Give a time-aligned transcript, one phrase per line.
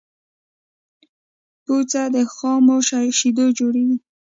[1.63, 2.77] پوڅه د خامو
[3.17, 3.97] شیدونه جوړیږی.